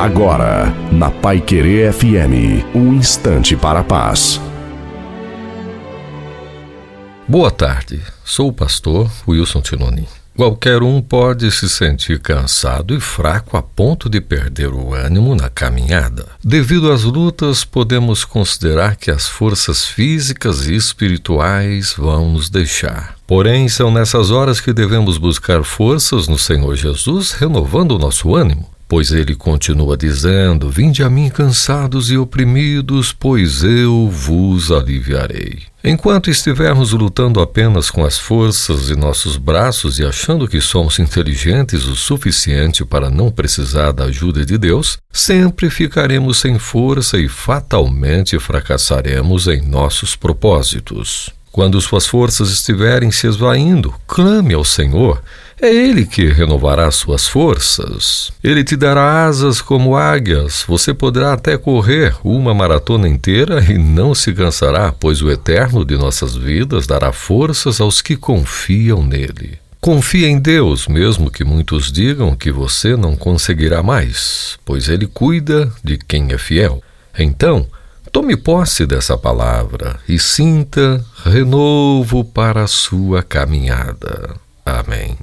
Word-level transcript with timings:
Agora, 0.00 0.74
na 0.90 1.10
Pai 1.10 1.42
Querer 1.42 1.92
FM, 1.92 2.64
um 2.74 2.94
instante 2.94 3.54
para 3.54 3.80
a 3.80 3.84
paz. 3.84 4.40
Boa 7.28 7.50
tarde, 7.50 8.00
sou 8.24 8.48
o 8.48 8.52
pastor 8.52 9.10
Wilson 9.28 9.60
Tinoni. 9.60 10.08
Qualquer 10.34 10.82
um 10.82 11.02
pode 11.02 11.50
se 11.50 11.68
sentir 11.68 12.18
cansado 12.18 12.94
e 12.94 13.00
fraco 13.00 13.58
a 13.58 13.62
ponto 13.62 14.08
de 14.08 14.22
perder 14.22 14.72
o 14.72 14.94
ânimo 14.94 15.34
na 15.34 15.50
caminhada. 15.50 16.28
Devido 16.42 16.90
às 16.90 17.02
lutas, 17.02 17.62
podemos 17.62 18.24
considerar 18.24 18.96
que 18.96 19.10
as 19.10 19.28
forças 19.28 19.84
físicas 19.84 20.66
e 20.66 20.74
espirituais 20.74 21.92
vão 21.92 22.32
nos 22.32 22.48
deixar. 22.48 23.16
Porém, 23.26 23.68
são 23.68 23.90
nessas 23.90 24.30
horas 24.30 24.62
que 24.62 24.72
devemos 24.72 25.18
buscar 25.18 25.62
forças 25.62 26.26
no 26.26 26.38
Senhor 26.38 26.74
Jesus, 26.74 27.32
renovando 27.32 27.96
o 27.96 27.98
nosso 27.98 28.34
ânimo. 28.34 28.66
Pois 28.90 29.12
ele 29.12 29.36
continua 29.36 29.96
dizendo: 29.96 30.68
Vinde 30.68 31.04
a 31.04 31.08
mim 31.08 31.30
cansados 31.30 32.10
e 32.10 32.18
oprimidos, 32.18 33.12
pois 33.12 33.62
eu 33.62 34.08
vos 34.10 34.72
aliviarei. 34.72 35.60
Enquanto 35.84 36.28
estivermos 36.28 36.90
lutando 36.90 37.40
apenas 37.40 37.88
com 37.88 38.04
as 38.04 38.18
forças 38.18 38.86
de 38.86 38.96
nossos 38.96 39.36
braços 39.36 40.00
e 40.00 40.04
achando 40.04 40.48
que 40.48 40.60
somos 40.60 40.98
inteligentes 40.98 41.84
o 41.84 41.94
suficiente 41.94 42.84
para 42.84 43.08
não 43.08 43.30
precisar 43.30 43.92
da 43.92 44.06
ajuda 44.06 44.44
de 44.44 44.58
Deus, 44.58 44.98
sempre 45.12 45.70
ficaremos 45.70 46.38
sem 46.38 46.58
força 46.58 47.16
e 47.16 47.28
fatalmente 47.28 48.40
fracassaremos 48.40 49.46
em 49.46 49.62
nossos 49.62 50.16
propósitos. 50.16 51.30
Quando 51.52 51.80
suas 51.80 52.06
forças 52.06 52.50
estiverem 52.50 53.10
se 53.10 53.26
esvaindo, 53.26 53.92
clame 54.06 54.54
ao 54.54 54.64
Senhor. 54.64 55.20
É 55.60 55.68
Ele 55.68 56.06
que 56.06 56.24
renovará 56.26 56.90
suas 56.90 57.26
forças. 57.26 58.32
Ele 58.42 58.64
te 58.64 58.76
dará 58.76 59.26
asas 59.26 59.60
como 59.60 59.94
águias. 59.94 60.64
Você 60.66 60.94
poderá 60.94 61.34
até 61.34 61.58
correr 61.58 62.16
uma 62.24 62.54
maratona 62.54 63.06
inteira 63.06 63.62
e 63.68 63.76
não 63.76 64.14
se 64.14 64.32
cansará, 64.32 64.90
pois 64.90 65.20
o 65.20 65.30
Eterno 65.30 65.84
de 65.84 65.98
nossas 65.98 66.34
vidas 66.34 66.86
dará 66.86 67.12
forças 67.12 67.80
aos 67.80 68.00
que 68.00 68.16
confiam 68.16 69.04
nele. 69.04 69.58
Confie 69.80 70.26
em 70.26 70.38
Deus, 70.38 70.86
mesmo 70.86 71.30
que 71.30 71.42
muitos 71.42 71.90
digam 71.90 72.34
que 72.36 72.52
você 72.52 72.96
não 72.96 73.16
conseguirá 73.16 73.82
mais, 73.82 74.58
pois 74.64 74.88
Ele 74.88 75.06
cuida 75.06 75.72
de 75.82 75.98
quem 75.98 76.32
é 76.32 76.38
fiel. 76.38 76.82
Então, 77.18 77.66
Tome 78.12 78.36
posse 78.36 78.86
dessa 78.86 79.16
palavra 79.16 80.00
e 80.08 80.18
sinta 80.18 81.04
renovo 81.24 82.24
para 82.24 82.64
a 82.64 82.66
sua 82.66 83.22
caminhada. 83.22 84.34
Amém. 84.64 85.16